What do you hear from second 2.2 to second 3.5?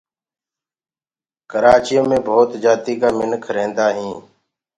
ڀوت جآتيٚ ڪآ منک